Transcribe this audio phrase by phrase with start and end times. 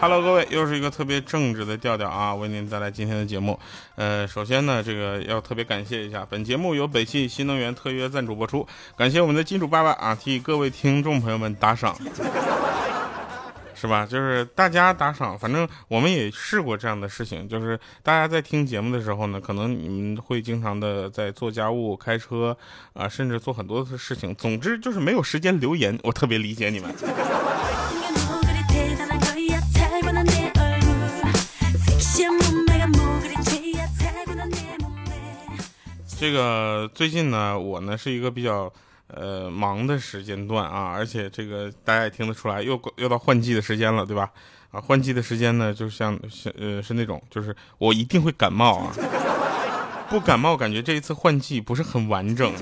[0.00, 3.60] Hello，各位，又是一个特别正直的调调啊，为您带来今天的节目。
[3.96, 8.66] 呃，首先呢，这个要特别感谢一下，本节目由北汽新能源特约赞助播出，
[8.96, 11.94] 感谢我们的金主爸爸啊，替各位听众朋友们打赏。
[13.74, 14.06] 是吧？
[14.06, 22.56] 就是大家打赏，反正我们也试过这样的事情，就是大家在听节目的时候呢，可能你们会经常的在做家务、开车
[22.94, 24.34] 啊，甚至做很多的事情。
[24.34, 26.90] 总之就是没有时间留言，我特别理解你们。
[36.20, 38.70] 这个最近呢，我呢是一个比较。
[39.12, 44.30] 呃，忙的时间段啊，而且这个大家也听得出来，又又到换季的时间了，对吧？
[44.70, 48.94] 啊，换季的时间呢，就像像呃是那种，就是我一定会感冒啊，
[50.08, 52.52] 不感冒感觉这一次换季不是很完整。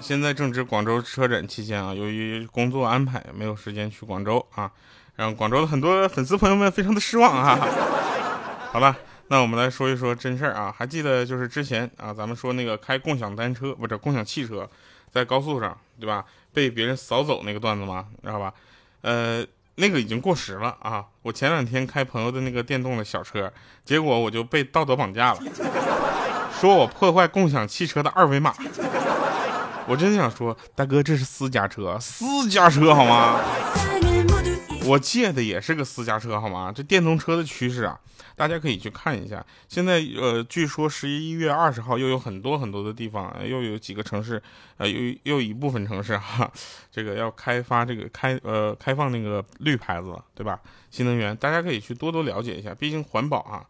[0.00, 4.72] 现在正值广州车展期间啊，由于工作安排没有时间去广州啊，
[5.14, 7.58] 让广州的很多粉丝朋友们非常的失望啊。
[8.74, 8.96] 好了。
[9.28, 14.68] 那我们来说一说真事儿啊，还记得就是之前啊，咱们说那个开共享单车不是共享汽车，
[15.12, 18.06] 在高速上对吧，被别人扫走那个段子吗？
[18.20, 18.52] 知道吧？
[19.02, 21.04] 呃，那个已经过时了啊。
[21.22, 23.48] 我前两天开朋友的那个电动的小车，
[23.84, 25.40] 结果我就被道德绑架了，
[26.60, 28.52] 说我破坏共享汽车的二维码。
[29.86, 33.38] 我真想说，大哥这是私家车，私家车好吗？
[34.86, 36.72] 我借的也是个私家车，好吗？
[36.74, 37.98] 这电动车的趋势啊，
[38.36, 39.44] 大家可以去看一下。
[39.68, 44.42] 现在呃，据说十一月二十号又有很多很多的地方，又有几个城市，
[44.76, 46.50] 呃，又又一部分城市哈，
[46.90, 50.60] 这个要开发这个开呃开放那个绿牌子，对吧？
[50.90, 53.64] 新能源，大家可以去多多了解一下，毕竟环保啊。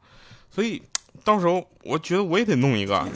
[0.51, 0.83] 所以
[1.23, 3.07] 到时候我觉得我也得弄一个，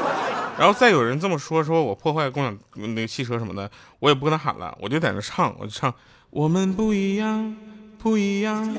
[0.58, 5.92] 然后再有人这么说，说我破坏共享那个汽车什么的，我也不跟他喊了，我就在那唱，我就唱。
[6.36, 7.56] 我们不一样，
[7.96, 8.76] 不一样。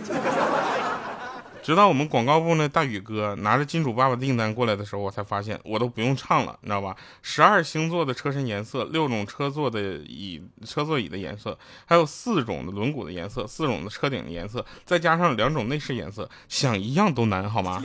[1.63, 6.96] 直到我们广告部那大宇哥拿着金主爸爸订单过来的时候，我才发现我都不用唱了，你知道吧？
[7.23, 11.57] 十二星座的车身颜色，六种车座的椅车座椅的颜色，
[11.88, 17.81] 还有四种的轮毂的颜色，四种的车顶的颜色，再加上两种内饰颜色，想一样都难，好吗？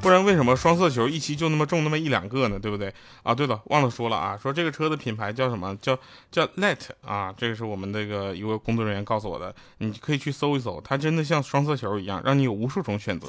[0.00, 2.58] 不然为什么双色球一期就那么中那么一两个呢？
[2.58, 2.92] 对不对？
[3.22, 5.76] 啊，对了，忘了说了啊，说这个车的品牌叫什么？
[5.76, 5.98] 叫
[6.30, 13.28] 叫 Let 啊，这个是我们这个一个工作人员告诉我的，你可以去搜一搜，它真的像双色球一样，让你有无数种选择。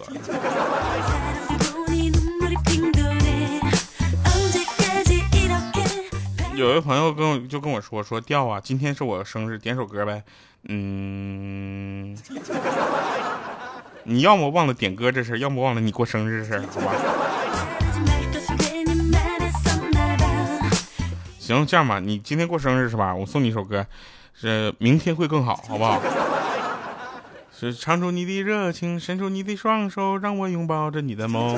[6.56, 10.24] 有位朋友跟我就跟我说说调啊，今天是我生日，点首歌呗。
[10.70, 12.16] 嗯。
[14.04, 16.94] 你要么忘了点歌这事儿，要么忘了你过生日这事儿，好吧？
[21.40, 23.14] 行，这样吧，你今天过生日是吧？
[23.14, 23.86] 我送你一首歌，
[24.34, 26.02] 是明天会更好，好不好？
[27.58, 31.58] 是唱出你的热情，伸出你的双手，让我拥抱着你的梦。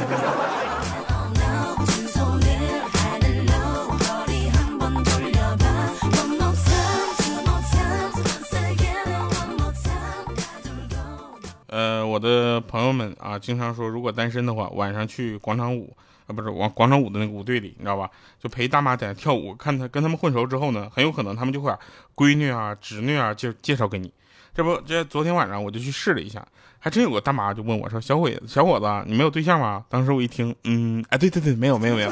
[13.44, 15.96] 经常说，如果单身的话，晚上去广场舞
[16.26, 18.10] 啊，不是往广场舞的那个舞队里，你知道吧？
[18.42, 21.78] 就陪大妈在那跳舞，看他跟他们混熟之后呢，很有可能他们就会把
[22.16, 24.12] 闺女啊、侄女啊介介绍给你。
[24.56, 26.48] 这不，这昨天晚上我就去试了一下，
[26.80, 32.12] 还真有个大妈就问我说：“小伙子，小伙子，你没有对象吗？”当时我一听，嗯，哎，对对对，没有没有没有，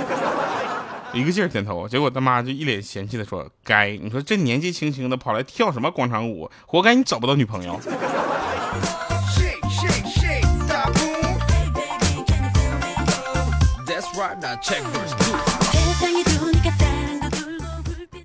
[1.14, 1.88] 一个劲儿点头。
[1.88, 7.80] 结果大妈就一脸嫌弃的说：“该，你说这年纪轻轻的跑来跳什么广场舞，活该你找不到女朋友。”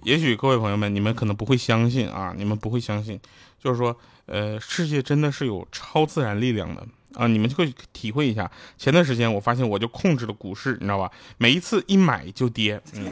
[0.03, 3.21] 也许各位朋友们，你们可能不会相信啊，你们不会相信，
[3.63, 3.97] 就是说，
[4.27, 6.85] 呃，世界真的是有超自然力量的
[7.15, 8.51] 啊，你们就会体会一下。
[8.77, 11.11] 前段时间我发现，我就控制了股市，你知道吧？
[11.39, 13.11] 每一次一买就跌， 嗯，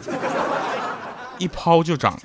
[1.38, 2.20] 一抛就涨，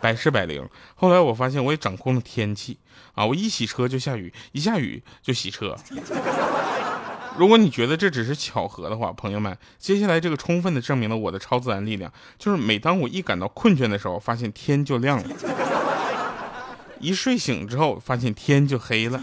[0.00, 0.66] 百试百灵。
[0.94, 2.78] 后来我发现，我也掌控了天气
[3.14, 5.76] 啊，我一洗车就下雨，一下雨就洗车。
[7.38, 15.24] 如果你觉得这只是巧合的话，朋友们，接下来这个充分的证明了我的超自然力量，就是每当我一感到困倦的时候，发现天就亮了；
[16.98, 19.20] 一睡醒之后，发现天就黑了。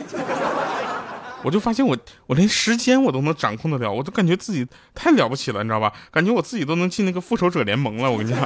[1.42, 5.92] 我就发现我我连时间我都能掌控得了，我都感觉自己太了不起了，你知道吧？
[6.12, 8.40] 感觉我自己都能进那个复仇者联盟了，我跟你讲。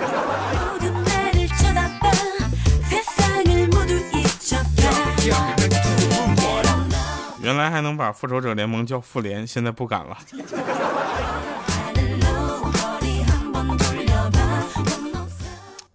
[7.47, 10.17] 原来还能把复仇者联盟叫复联，现在不敢了。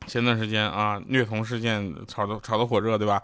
[0.06, 3.22] 前段时间啊，虐童事件炒得炒得火热，对吧？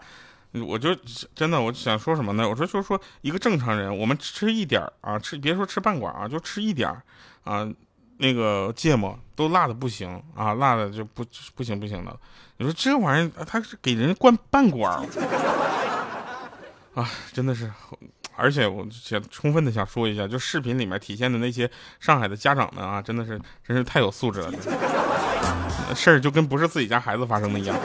[0.63, 0.95] 我就
[1.33, 2.47] 真的我想说什么呢？
[2.47, 7.01] 我说就是说一个正常人，我们吃一点儿啊，吃别说吃半管啊，就吃一点儿
[7.43, 7.67] 啊，
[8.17, 12.15] 那个芥末都辣的不行啊，辣的就不不行不行的。
[12.57, 15.03] 你说这玩意儿，他是给人灌半管
[16.95, 17.71] 啊，真的是。
[18.39, 21.69] 而且我想充分的想说一下，就视频里面体现的那些
[21.99, 24.51] 上海的家长们啊，真的是真是太有素质了，
[25.93, 27.75] 事儿就跟不是自己家孩子发生的一样。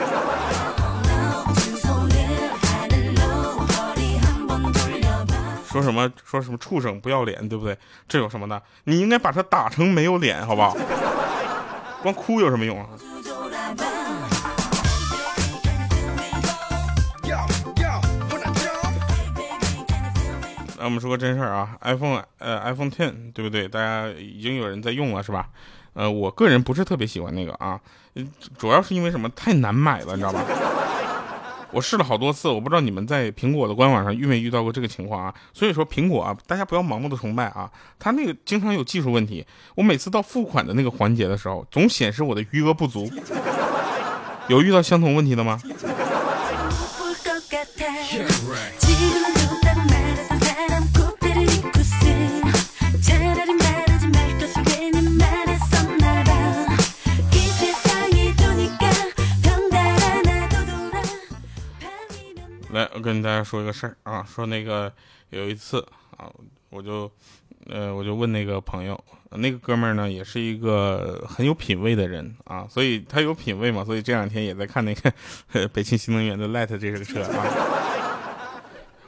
[5.67, 7.77] 说什么说什么畜生不要脸，对不对？
[8.07, 8.61] 这有什么的？
[8.85, 10.77] 你应该把他打成没有脸，好不好？
[12.01, 12.87] 光哭有什么用啊？
[20.85, 23.67] 我们说个真事儿啊，iPhone 呃 iPhone Ten 对不对？
[23.67, 25.49] 大家已经有人在用了是吧？
[25.93, 27.79] 呃，我个人不是特别喜欢那个啊，
[28.57, 29.27] 主要是因为什么？
[29.29, 30.43] 太难买了，你知道吧？
[31.71, 35.33] 我试了好多次，我不知道你们在苹果的官网上遇没遇到过这个情况啊？
[35.53, 39.45] 所以说苹果啊，大家不要盲目的崇拜啊，它那个经常有技术问题。
[39.73, 43.11] 我每次到付款的那个环节的时候，总显示我的余额不足。
[44.47, 45.59] 有遇到相同问题的吗？
[62.75, 64.91] 来，我跟大家说一个事儿啊，说那个
[65.29, 65.79] 有一次
[66.17, 66.27] 啊，
[66.69, 67.09] 我就，
[67.67, 69.01] 呃，我就问那个朋友，
[69.31, 75.13] 那个哥们儿呢，也是一个很有品位的人啊，所以他有品位嘛，所以这两天也在看那个
[75.71, 77.45] 北汽新能源的 Light 这个车啊。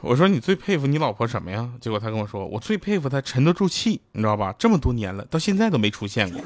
[0.00, 1.68] 我说你最佩服你老婆什么呀？
[1.78, 4.54] 结果他跟我说，我最佩服她沉得住气，你知道吧？
[4.58, 6.40] 这么多年了，到现在都没出现过。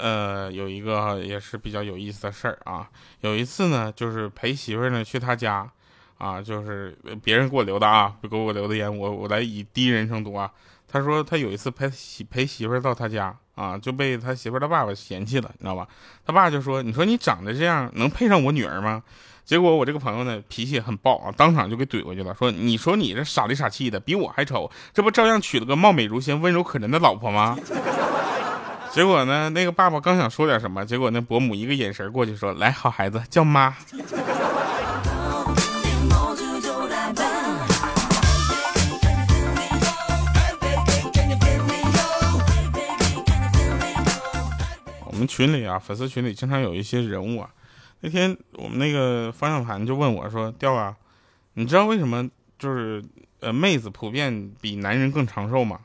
[0.00, 2.88] 呃，有一个也是比较有意思的事儿啊。
[3.20, 5.70] 有一次呢，就是陪媳妇儿呢去他家，
[6.18, 10.50] 啊，就是别人给我留的啊，给我留的言，我我来以第一人称读啊。
[10.88, 15.86] 他说他有一次陪媳陪媳妇儿到他家啊，就被他媳妇儿的爸爸嫌弃了，你知道吧？
[16.26, 19.02] 他爸就说：“你说你长得这样，能配上我女儿吗？”
[19.44, 27.56] 结果我这个朋友呢，脾气很暴啊，当场就给怼过去了，说：“你说你这傻里傻气的，比我还丑，这不照样娶了个貌美如仙、温柔可人的老婆吗？”
[28.92, 29.48] 结果呢？
[29.50, 33.72] 那个爸爸刚想说点什么，结果那伯母一个眼神过去说：“来，好孩子，叫妈。
[45.06, 47.48] ”我们群里啊，粉丝群里经常有一些人物啊。
[48.00, 50.96] 那天我们那个方向盘就问我说：“调啊，
[51.54, 52.28] 你知道为什么
[52.58, 53.04] 就是
[53.38, 55.78] 呃妹子普遍比男人更长寿吗？”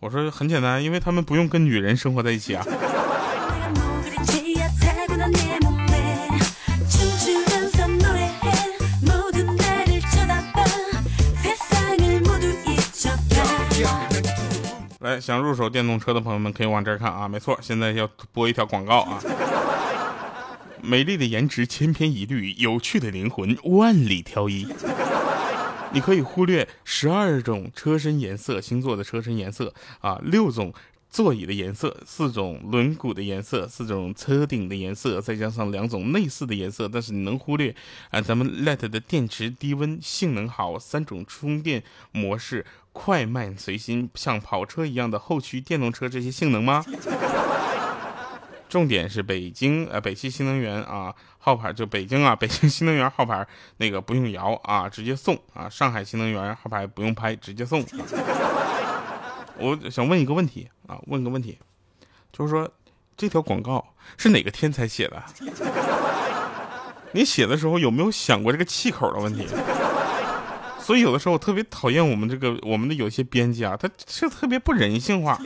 [0.00, 2.64] 我说很简单，因为他们不用跟女人生活在一起啊。
[15.00, 19.20] 来，想入手电动车的朋友们可以往这儿看啊，没错，现在要播一条广告啊。
[20.82, 24.66] 美丽的颜值千篇一律，有趣的灵魂万里挑一。
[25.92, 30.72] 你可以忽略十二种车身颜色，星座的车身颜色啊，六种
[31.08, 36.88] 座椅的颜色，四种轮毂的颜色，四种车顶的颜色，再加上两种内饰的颜色。
[36.88, 37.74] 但是你能忽略
[38.10, 41.82] 啊，咱们 Light 的电池低温，性能好，三种充电
[42.12, 46.84] 模式，快慢随心，像跑车一样的后驱电动车这些性能吗？
[48.70, 53.46] 重点是北京呃北汽新能源啊号牌就北京啊 北京新能源号牌
[53.78, 57.84] 那个不用摇啊直接送啊上海新能源号牌不用拍直接送。
[59.58, 61.58] 我想问一个问题啊问个问题，
[62.32, 62.70] 就是说
[63.16, 63.84] 这条广告
[64.16, 65.22] 是哪个天才写的？
[67.12, 69.46] 你写的时候有没有想过这个气口的问题？
[70.78, 75.38] 所以有的时候我特别讨厌我们这个我们的有些编辑啊，他是特别不人性化。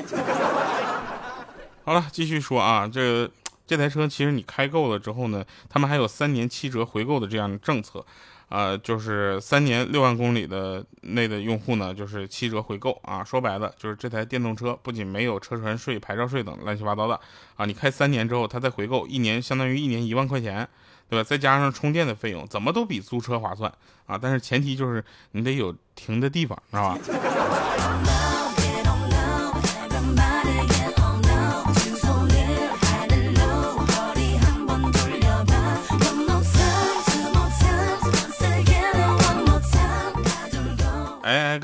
[1.85, 3.31] 好了，继续说啊，这
[3.67, 8.03] 这台车其实你开够了之后呢，他们还有三年七折回购的这样的政策，
[8.49, 13.23] 啊，就是三年六万公里的内的用户呢，就是七折回购啊。
[13.23, 17.21] 说白了，就是这台电动车不仅没有车船税、牌照税等乱七八糟的
[17.57, 20.67] 啊，你开三年之后，它再回购一年，相当于一年一万块钱，
[21.11, 21.23] 对吧？
[21.23, 23.71] 再加上充电的费用，怎么都比租车划算
[24.07, 24.17] 啊。
[24.17, 28.34] 但是前提就是你得有停的地方，知道吧？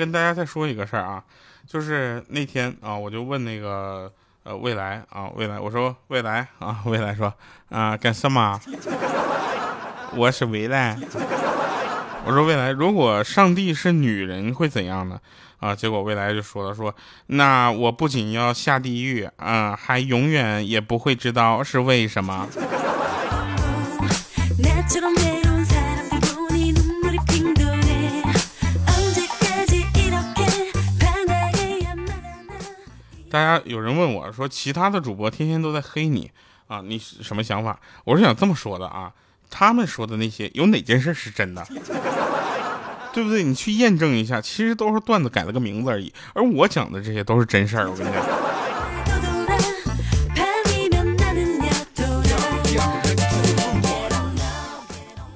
[0.00, 1.22] 跟大家再说一个事儿啊，
[1.66, 4.10] 就是那天啊，我就问那个
[4.44, 7.30] 呃未来啊未来，我说未来啊未来说
[7.68, 8.58] 啊干什么？
[10.16, 10.98] 我是未来。
[12.24, 15.20] 我说未来，如果上帝是女人会怎样呢？
[15.58, 16.94] 啊，结果未来就说了说，
[17.26, 22.48] 那我不仅要下地狱啊，还永远也不会知道是为什么。
[33.30, 36.28] 大家有人问我说，其他的主播天天都在黑你
[36.66, 37.78] 啊，你什么想法？
[38.02, 39.12] 我是想这么说的啊，
[39.48, 41.64] 他们说的那些有哪件事是真的？
[43.14, 43.44] 对不对？
[43.44, 46.12] 你去验证一下，其实都是段子改了个名字而已。
[46.34, 48.24] 而我讲的这些都是真事儿，我跟你讲。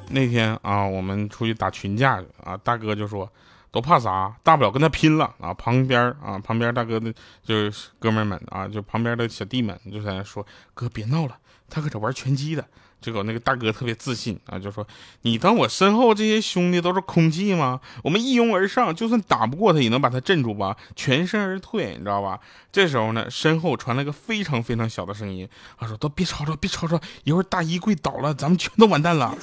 [0.08, 3.30] 那天啊，我们出去打群架啊，大哥就说。
[3.75, 4.33] 都怕啥？
[4.45, 5.52] 大不了跟他拼了啊！
[5.52, 7.12] 旁边啊，旁边大哥的，
[7.43, 11.37] 就是哥们们啊，就旁边的小弟们就在那说：“哥别闹了，
[11.69, 12.64] 他搁这玩拳击的。”
[13.02, 14.87] 结果那个大哥特别自信啊，就说
[15.23, 17.81] ：“你当我身后这些兄弟都是空气吗？
[18.04, 20.76] 我们一拥而上，就算打不过他，也能把他镇住吧？
[20.95, 22.38] 全身而退，你知道吧？”
[22.71, 29.37] 这时候呢，身后传来个非常非常小的声音，他说：“都别吵吵，别吵吵，一会儿大衣柜倒了，咱们全都完蛋了。”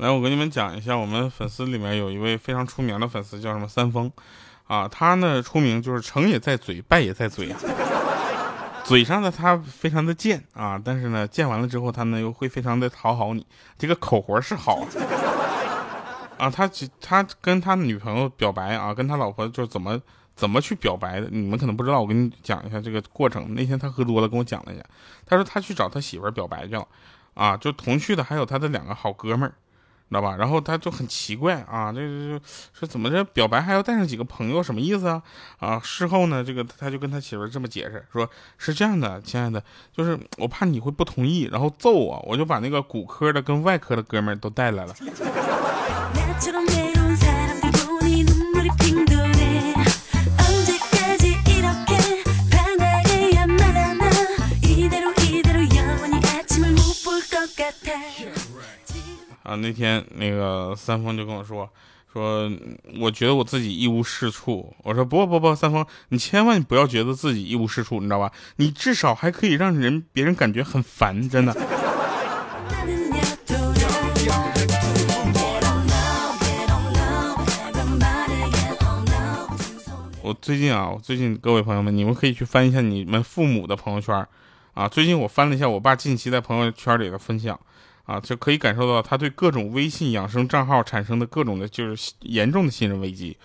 [0.00, 4.10] 来，我跟你们讲一下，我们粉丝里面有一位非常出名的粉丝，叫什么三丰，
[4.66, 7.54] 啊，他呢出名就是成也在嘴，败也在嘴。
[8.82, 14.86] 嘴上呢他非常的贱啊，但是呢贱完了之后他呢又会非常的讨好你，这个口活是好。
[16.38, 16.66] 啊，他
[16.98, 20.00] 他跟他女朋友表白啊，跟他老婆就是怎么
[20.34, 23.54] 怎么去表白的，你们可能不知道，我跟你讲一下这个过程。
[23.54, 24.82] 那天他喝多了，跟我讲了一下，
[25.26, 26.88] 他说他去找他媳妇儿表白去了，
[27.34, 29.52] 啊，就同去的还有他的两个好哥们儿。
[30.10, 30.34] 知道吧？
[30.36, 32.40] 然后他就很奇怪啊，这这
[32.74, 35.22] 说怎么这表白还要带上几个朋友，什么意思啊？
[35.60, 39.62] 啊，事后呢，这个他就跟他媳妇这么解释，说是这样的，亲爱的，
[39.96, 44.94] 就是我怕你会不同意，然后揍我，我就把那个骨科的跟外科的哥们都带来了。
[59.50, 61.68] 啊，那天那个三丰就跟我说，
[62.12, 62.48] 说
[63.00, 64.72] 我觉得我自己一无是处。
[64.84, 68.30] 我说不不不，三丰，你千万不要觉得自己一无是处，你知道吧？
[68.58, 71.52] 你至少还可以让人别人感觉很烦，真的。
[80.22, 84.24] 我最近啊，我最近各位朋友们，你们可以去翻一下你们父母的朋友圈
[84.74, 84.86] 啊。
[84.86, 87.58] 最近我翻了一下我爸近期在朋友圈里的分享。
[88.10, 93.36] 啊，就可以感受到他对各种微信养生账号产生的各种的，就是严重的信任危机。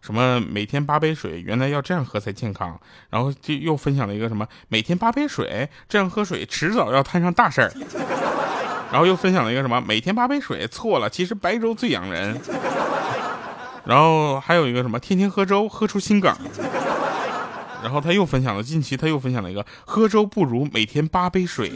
[0.00, 2.78] 什么每天八杯水，原来要这样喝才健康。
[3.10, 7.72] 然后就又分享了一个什么每天八杯水，这样喝水迟早要摊上大事儿。
[8.92, 12.40] 然后又分享了一个什么每天八杯水，错了，其实白粥最养人。
[13.84, 16.32] 然后还有一个什么天天喝粥喝出心梗。
[17.82, 21.72] 然后他又分享了近期他又分享了一个喝粥不如每天八杯水。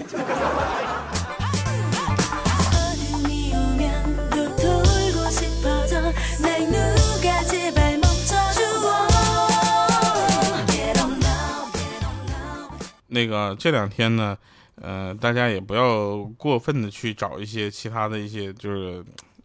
[13.16, 14.36] 那个这两天呢，
[14.74, 19.02] 呃，大家也不要过分的去找一些其他的一些就是，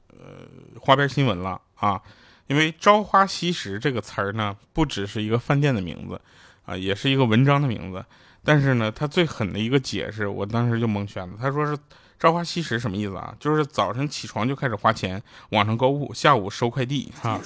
[0.10, 0.46] 呃，
[0.78, 2.01] 花边新闻了啊，
[2.48, 6.20] 因为“朝花夕拾”这个词儿呢，不只是一个饭店的名字
[6.66, 8.04] 啊，也是一个文章的名字。
[8.44, 11.36] 但是呢，他最狠的一个解释，我当时就蒙圈了。
[11.40, 11.78] 他说是
[12.20, 13.34] “朝花夕拾”什么意思啊？
[13.40, 17.40] 就是早晨起床就开始花钱，网上购物，下午收快递，啊，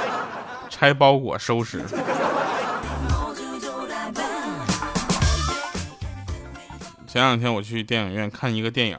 [0.70, 1.84] 拆包裹，收拾。
[7.10, 8.96] 前两天我去电影院看一个电影，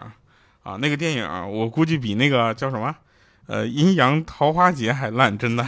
[0.63, 2.93] 啊，那个电影我估计比那个叫什么，
[3.47, 5.63] 呃，《阴阳桃花劫》还烂，真的。《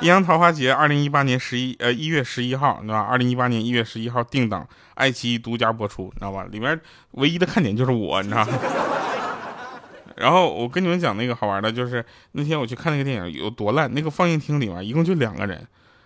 [0.00, 2.98] 阴阳桃花劫》二零一八年十一呃一月十一号，对吧？
[2.98, 6.44] 二零一八年一月十一号定档，爱奇艺独家播出，你知道吧？
[6.50, 6.80] 里面
[7.12, 8.44] 唯一的看点就是我，你知道。
[10.18, 15.64] 然后我跟你们讲那个好玩的，就是那天我去看那个电影有多烂，那个放映厅里面一共就两个人。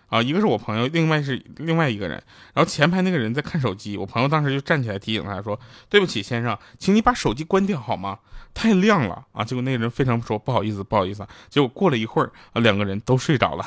[0.08, 2.22] 啊，一个是我朋友，另外是另外一个人。
[2.54, 8.18] 然后前排那个人在看手机，我朋友当时就站起来提醒他说：“对不起，先生，请你把手机关掉好吗？
[8.54, 13.64] 太亮了啊！”结果那个人非常说：“不好意思，不好意思。”结果过了一会儿，啊，两个人都睡着了。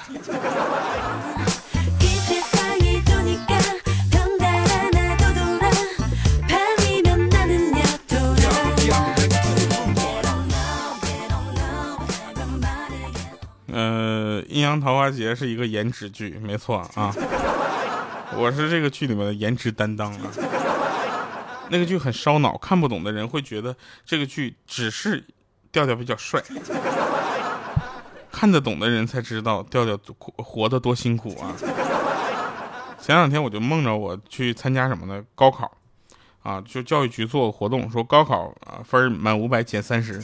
[14.51, 17.15] 阴阳桃花劫是一个颜值剧，没错啊，
[18.36, 20.31] 我是这个剧里面的颜值担当啊。
[21.70, 23.74] 那个剧很烧脑，看不懂的人会觉得
[24.05, 25.24] 这个剧只是
[25.72, 26.43] 调调比较帅，
[28.29, 29.98] 看得懂的人才知道调调
[30.36, 31.55] 活得多辛苦啊。
[33.00, 35.24] 前两天我就梦着我去参加什么呢？
[35.34, 35.72] 高考，
[36.43, 40.22] 啊，就教育局做个活动，说高考啊分满五百减三十，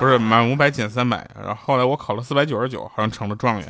[0.00, 3.68] 不是满五百减三百，然后后来我考了四百九十九，好像成了状元。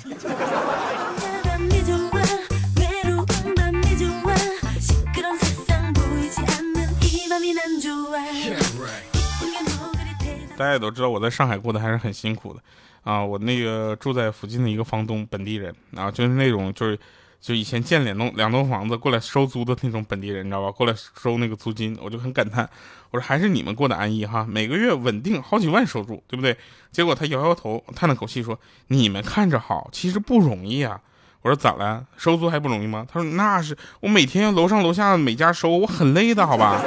[10.56, 12.60] 大家也都知道，我在上海过得还是很辛苦的，
[13.02, 16.96] 啊，我那个住在附近的一个房东，本地人，啊，就是那种就是，
[17.40, 20.70] 就以前建两栋两栋房子过来收租的那种本地人，你知道吧？
[20.70, 22.68] 过来收那个租金，我就很感叹，
[23.10, 26.56] 我说还是你们过得安逸哈，每个月稳定好几万收入，对不对？
[26.92, 31.00] 结果他摇摇头，叹了口气说：“你们看着好，其实不容易啊。”
[31.42, 32.04] 我说咋了？
[32.18, 33.06] 收租还不容易吗？
[33.10, 36.82] 他说那是我每天要楼上楼下每家收，我很累的，好吧？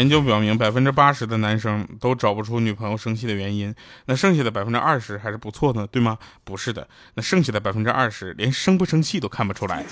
[0.00, 3.74] 研究表明，百分之八十的男生都找不出女朋友生气的原因，
[4.06, 6.16] 那剩下的百分之二十还是不错的，对吗？
[6.42, 9.84] 不是的，那剩下的百分之二十连生不生气都看不出来。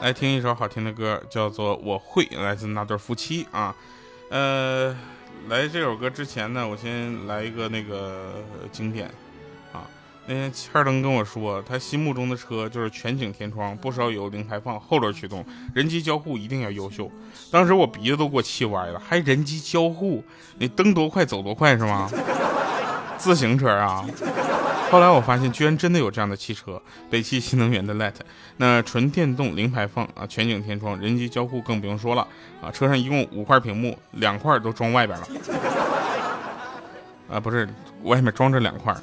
[0.00, 3.76] 来听一首好听的歌，叫做《我会》，来自那对夫妻啊。
[4.30, 4.96] 呃，
[5.48, 9.08] 来这首歌之前呢，我先来一个那个经典。
[9.74, 9.84] 啊
[10.26, 17.10] 那天欠灯跟我说，他心目中的车就是全景天窗、不烧油、零排放、后轮驱动、人机交互一定要优秀。
[17.50, 20.22] 当时我鼻子都给我气歪了，还人机交互？
[20.58, 22.08] 你蹬多快走多快是吗？
[23.18, 24.06] 自行车啊！
[24.90, 28.14] 后来我发现，居然真的有这样的汽车，北汽新能源的 Let，
[28.56, 32.26] 那纯电动、零排放啊，全景天窗、人机交互更不用说了
[32.62, 32.70] 啊。
[32.70, 35.26] 车上一共五块屏幕，两块都装外边了，
[37.30, 37.68] 啊，不是，
[38.04, 38.94] 外面装着两块。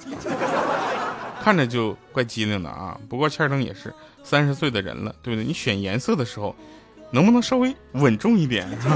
[1.41, 2.99] 看着就怪机灵的啊！
[3.07, 5.45] 不过欠灯也是三十岁的人了，对不对？
[5.45, 6.55] 你选颜色的时候，
[7.11, 8.87] 能不能稍微稳重一点，是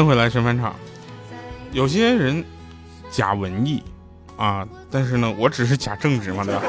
[0.00, 0.74] 迎回来，神返场。
[1.72, 2.44] 有些人
[3.10, 3.82] 假文艺
[4.36, 6.62] 啊，但是呢，我只是假正直嘛，对吧？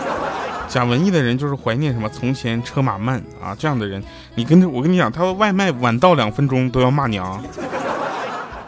[0.68, 4.04] 假文艺的人就是怀念什么从前车马慢啊，这样的人，
[4.36, 7.42] 你跟他，我跟你讲，他外卖晚到两分钟都要骂娘，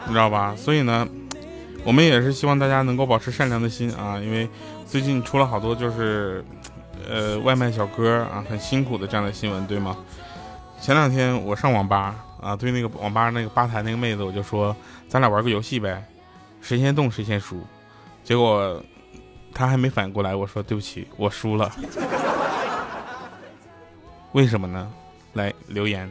[0.06, 0.54] 你知道吧？
[0.56, 1.06] 所以呢，
[1.84, 4.48] 我们也是希望大家能够保持善良的心啊，因为
[4.86, 6.44] 最近出了好多就是
[7.08, 9.96] 呃外卖小哥啊很辛苦的这样的新闻，对吗？
[10.80, 12.14] 前两天我上网吧。
[12.44, 14.76] 啊，对那个网吧那个吧台那个妹子，我就说
[15.08, 16.04] 咱俩玩个游戏呗，
[16.60, 17.58] 谁先动谁先输。
[18.22, 18.84] 结果
[19.54, 21.72] 她还没反应过来，我说对不起，我输了。
[24.32, 24.92] 为什么呢？
[25.32, 26.10] 来留言。